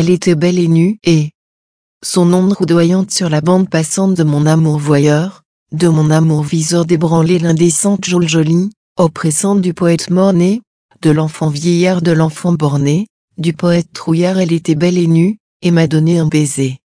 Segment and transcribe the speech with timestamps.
[0.00, 1.32] Elle était belle et nue, et
[2.04, 6.84] son ombre roudoyante sur la bande passante de mon amour voyeur, de mon amour viseur
[6.84, 10.62] débranlé l'indécente jolie jolie, oppressante du poète mort-né,
[11.02, 13.08] de l'enfant vieillard de l'enfant borné,
[13.38, 16.78] du poète trouillard elle était belle et nue, et m'a donné un baiser.